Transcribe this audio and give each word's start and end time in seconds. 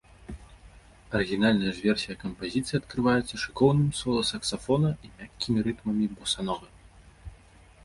Арыгінальная 1.19 1.73
ж 1.79 1.83
версія 1.87 2.15
кампазіцыі 2.23 2.79
адкрываецца 2.81 3.35
шыкоўным 3.43 3.93
сола 4.01 4.21
саксафона 4.33 4.89
і 5.07 5.15
мяккімі 5.23 5.59
рытмамі 5.71 6.05
боса-новы. 6.17 6.67